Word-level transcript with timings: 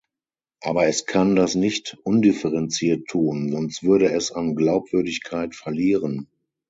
Aber 0.61 0.87
es 0.87 1.05
kann 1.05 1.35
das 1.35 1.53
nicht 1.53 1.95
undifferenziert 2.05 3.07
tun, 3.07 3.51
sonst 3.51 3.83
würde 3.83 4.11
es 4.11 4.31
an 4.31 4.55
Glaubwürdigkeit 4.55 5.53
verlieren. 5.53 6.27